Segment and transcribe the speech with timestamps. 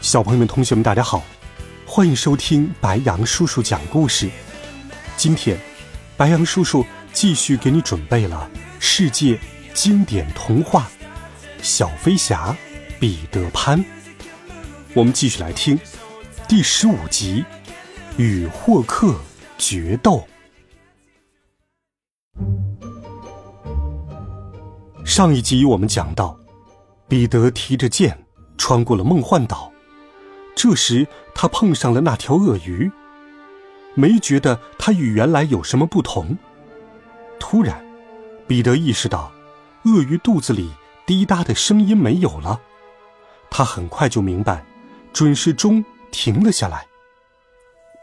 [0.00, 1.24] 小朋友们、同学们，大家好，
[1.84, 4.30] 欢迎收听白羊叔叔讲故事。
[5.16, 5.58] 今天，
[6.16, 8.48] 白羊叔叔继续给你准备了
[8.78, 9.38] 世界
[9.74, 10.88] 经典童话
[11.62, 12.56] 《小飞侠
[13.00, 13.76] 彼得潘》。
[14.94, 15.76] 我们继续来听
[16.46, 17.44] 第十五集
[18.22, 19.16] 《与霍克
[19.58, 20.24] 决斗》。
[25.04, 26.38] 上一集我们讲到，
[27.08, 28.16] 彼得提着剑
[28.56, 29.72] 穿过了梦幻岛。
[30.58, 32.90] 这时，他碰上了那条鳄鱼，
[33.94, 36.36] 没觉得它与原来有什么不同。
[37.38, 37.80] 突然，
[38.48, 39.30] 彼得意识到，
[39.84, 40.72] 鳄鱼肚子里
[41.06, 42.60] 滴答的声音没有了。
[43.48, 44.64] 他很快就明白，
[45.12, 46.88] 准是钟停了下来。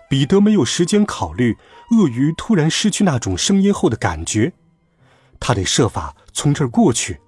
[0.10, 1.58] 彼得没有时间考虑
[1.92, 4.54] 鳄鱼突然失去那种声音后的感觉，
[5.42, 7.20] 他得设法从这儿过去。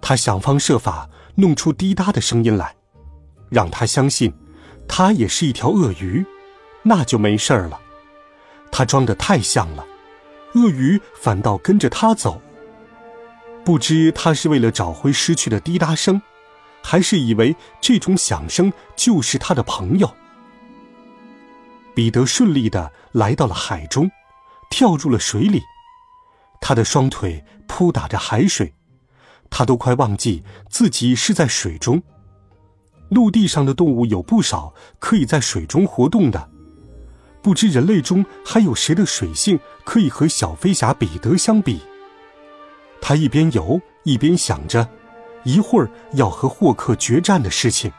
[0.00, 2.76] 他想方设法弄出滴答的声音来。
[3.52, 4.32] 让他相信，
[4.88, 6.24] 他也是一条鳄鱼，
[6.82, 7.78] 那就没事儿了。
[8.70, 9.86] 他装的太像了，
[10.54, 12.40] 鳄鱼反倒跟着他走。
[13.62, 16.20] 不知他是为了找回失去的滴答声，
[16.82, 20.10] 还是以为这种响声就是他的朋友。
[21.94, 24.10] 彼得顺利的来到了海中，
[24.70, 25.60] 跳入了水里，
[26.60, 28.74] 他的双腿扑打着海水，
[29.50, 32.02] 他都快忘记自己是在水中。
[33.12, 36.48] 陆地上的动物有不少可以在水中活动的，
[37.42, 41.80] 不知人类中还有谁的水性可以和小飞侠彼得相比？
[43.00, 44.88] 他一边游一边想着，
[45.44, 47.92] 一会儿要和霍克决战的事情。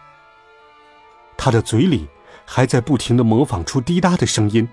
[1.37, 2.07] 他的嘴里
[2.45, 4.67] 还在不停的模仿出滴答的声音，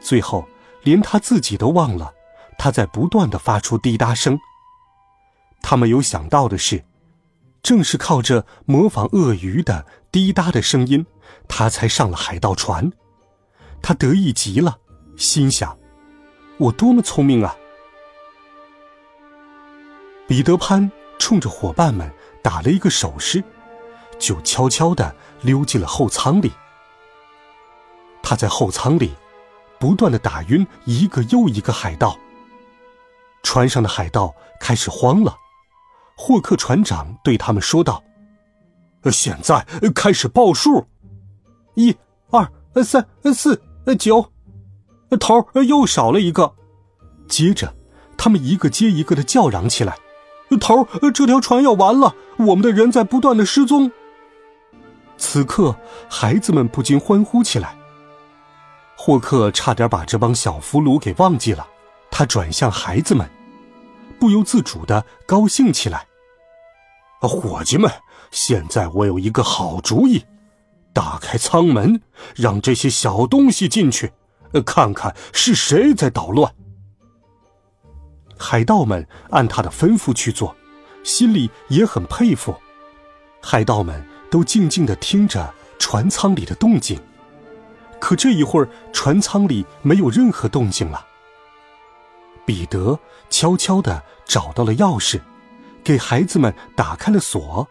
[0.00, 0.46] 最后
[0.82, 2.12] 连他自己都忘了，
[2.58, 4.38] 他在不断的发出滴答声。
[5.62, 6.82] 他没有想到的是。
[7.64, 11.04] 正是靠着模仿鳄鱼的滴答的声音，
[11.48, 12.92] 他才上了海盗船。
[13.80, 14.78] 他得意极了，
[15.16, 15.76] 心想
[16.58, 17.56] ：“我多么聪明啊！”
[20.28, 23.42] 彼得潘冲着伙伴们打了一个手势，
[24.18, 26.52] 就悄悄的溜进了后舱里。
[28.22, 29.14] 他在后舱里
[29.78, 32.18] 不断的打晕一个又一个海盗。
[33.42, 35.38] 船上的海盗开始慌了。
[36.16, 38.02] 霍克船长对他们说道
[39.10, 40.86] ：“现在开始报数，
[41.74, 41.94] 一、
[42.30, 42.48] 二、
[42.82, 43.60] 三、四、
[43.98, 44.30] 九，
[45.18, 46.54] 头又少了一个。”
[47.28, 47.74] 接着，
[48.16, 49.96] 他们一个接一个的叫嚷起来
[50.60, 53.90] ：“头，这条船要完了，我们的人在不断的失踪。”
[55.18, 55.76] 此刻，
[56.08, 57.76] 孩子们不禁欢呼起来。
[58.96, 61.66] 霍克差点把这帮小俘虏给忘记了，
[62.10, 63.28] 他转向孩子们。
[64.18, 66.06] 不由自主的高兴起来。
[67.20, 67.90] 伙计们，
[68.30, 70.24] 现在我有一个好主意，
[70.92, 72.02] 打开舱门，
[72.36, 74.12] 让这些小东西进去，
[74.66, 76.54] 看看是谁在捣乱。
[78.36, 80.54] 海盗们按他的吩咐去做，
[81.02, 82.54] 心里也很佩服。
[83.40, 87.00] 海盗们都静静的听着船舱里的动静，
[87.98, 91.06] 可这一会儿，船舱里没有任何动静了。
[92.46, 92.98] 彼得
[93.30, 95.20] 悄悄地找到了钥匙，
[95.82, 97.66] 给孩子们打开了锁。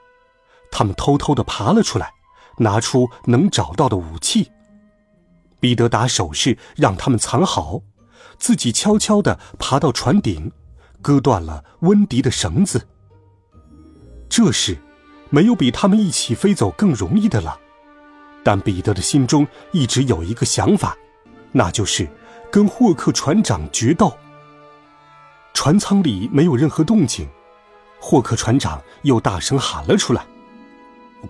[0.72, 2.14] 他们偷偷地爬了出来，
[2.58, 4.52] 拿出能找到的武器。
[5.60, 7.82] 彼得打手势让他们藏好，
[8.38, 10.52] 自己悄悄地爬到船顶，
[11.02, 12.88] 割断了温迪的绳子。
[14.28, 14.78] 这时，
[15.30, 17.60] 没有比他们一起飞走更容易的了。
[18.44, 20.98] 但彼得的心中一直有一个想法，
[21.52, 22.10] 那就是
[22.52, 24.12] 跟霍克船长决斗。
[25.54, 27.30] 船舱里没有任何动静，
[28.00, 30.26] 霍克船长又大声喊了出来：“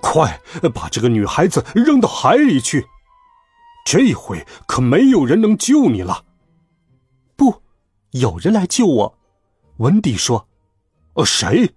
[0.02, 0.42] 快
[0.74, 2.88] 把这个女孩子扔到海里去！
[3.86, 6.24] 这回可没有人能救你了。
[7.36, 7.62] ”“不，
[8.12, 9.18] 有人来救我。”
[9.78, 10.48] 温迪说。
[11.14, 11.75] “呃，谁？”“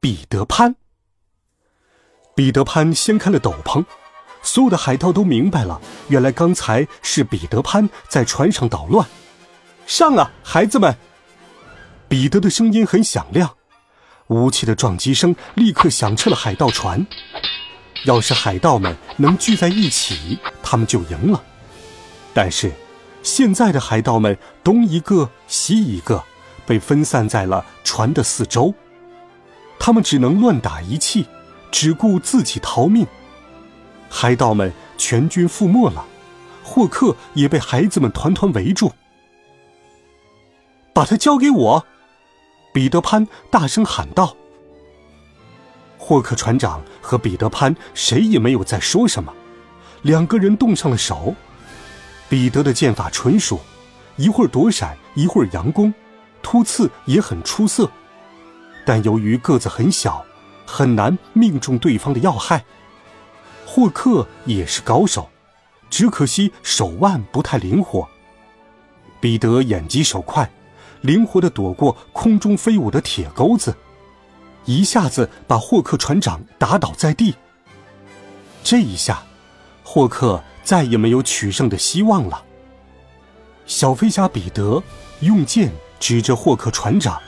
[0.00, 0.74] 彼得潘。”
[2.34, 3.84] 彼得潘掀开了斗篷，
[4.42, 9.06] 所有的海盗都明白了，原来刚才是彼得潘在船上捣乱。
[9.86, 10.96] 上啊，孩子们！
[12.10, 13.54] 彼得的声音很响亮，
[14.26, 17.06] 武器的撞击声立刻响彻了海盗船。
[18.04, 21.40] 要是海盗们能聚在一起，他们就赢了。
[22.34, 22.72] 但是，
[23.22, 26.24] 现在的海盗们东一个西一个，
[26.66, 28.74] 被分散在了船的四周。
[29.78, 31.26] 他们只能乱打一气，
[31.70, 33.06] 只顾自己逃命。
[34.08, 36.04] 海盗们全军覆没了，
[36.64, 38.92] 霍克也被孩子们团团围住。
[40.92, 41.86] 把他交给我！
[42.72, 44.36] 彼得潘大声喊道。
[45.98, 49.32] 霍克船长和彼得潘谁也没有再说什么，
[50.02, 51.34] 两个人动上了手。
[52.28, 53.60] 彼得的剑法纯熟，
[54.16, 55.92] 一会儿躲闪，一会儿佯攻，
[56.42, 57.90] 突刺也很出色。
[58.86, 60.24] 但由于个子很小，
[60.64, 62.64] 很难命中对方的要害。
[63.66, 65.28] 霍克也是高手，
[65.90, 68.08] 只可惜手腕不太灵活。
[69.20, 70.50] 彼得眼疾手快，
[71.00, 73.74] 灵活地躲过空中飞舞的铁钩子，
[74.64, 77.34] 一下子把霍克船长打倒在地。
[78.62, 79.22] 这一下，
[79.82, 80.42] 霍克。
[80.62, 82.44] 再也没有取胜的希望了。
[83.66, 84.80] 小飞侠彼得
[85.20, 87.20] 用剑指着霍克船长，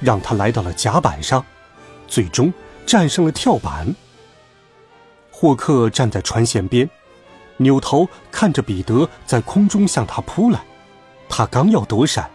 [0.00, 1.44] 让他来到了甲板上，
[2.06, 2.50] 最终
[2.86, 3.94] 战胜了跳板。
[5.30, 6.88] 霍克站在船舷边，
[7.58, 10.64] 扭头看着彼得在空中向他扑来，
[11.28, 12.30] 他刚要躲闪，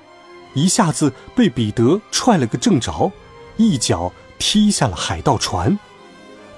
[0.53, 3.11] 一下子被彼得踹了个正着，
[3.57, 5.77] 一脚踢下了海盗船，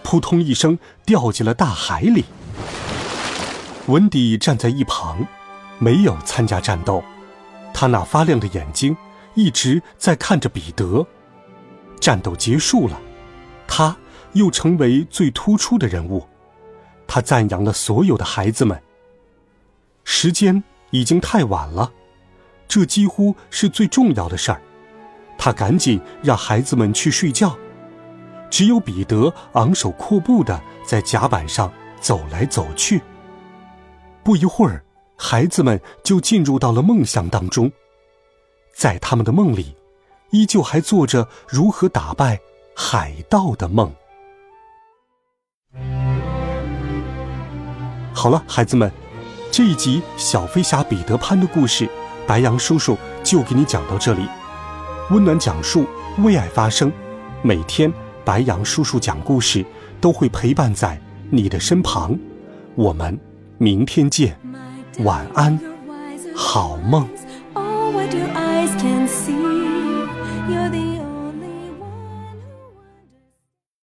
[0.03, 2.25] 扑通一声掉进了大海里。
[3.87, 5.25] 文迪站在一旁，
[5.77, 7.03] 没有参加战斗。
[7.73, 8.95] 他那发亮的眼睛
[9.33, 11.05] 一直在看着彼得。
[11.99, 12.99] 战斗结束了，
[13.67, 13.95] 他
[14.33, 16.27] 又成为最突出的人物。
[17.07, 18.81] 他赞扬了所有的孩子们。
[20.03, 21.91] 时间已经太晚了，
[22.67, 24.61] 这几乎是最重要的事儿。
[25.37, 27.55] 他赶紧让孩子们去睡觉。
[28.49, 33.01] 只有彼得昂首阔步的在甲板上走来走去。
[34.23, 34.83] 不一会儿，
[35.17, 37.69] 孩子们就进入到了梦想当中，
[38.73, 39.75] 在他们的梦里，
[40.29, 42.39] 依旧还做着如何打败
[42.75, 43.93] 海盗的梦。
[48.13, 48.89] 好了，孩子们，
[49.51, 51.89] 这一集小飞侠彼得潘的故事，
[52.27, 54.27] 白羊叔叔就给你讲到这里。
[55.11, 55.85] 温暖讲述，
[56.19, 56.91] 为爱发声，
[57.41, 57.91] 每天
[58.23, 59.63] 白羊叔叔讲故事
[60.01, 60.99] 都会陪伴在
[61.29, 62.17] 你的身旁，
[62.75, 63.17] 我们。
[63.57, 64.37] 明天见，
[64.99, 65.57] 晚安，
[66.35, 67.07] 好梦。